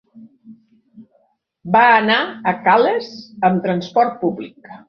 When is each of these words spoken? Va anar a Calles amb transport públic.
Va 1.77 1.83
anar 1.99 2.17
a 2.53 2.57
Calles 2.69 3.13
amb 3.51 3.63
transport 3.69 4.21
públic. 4.27 4.77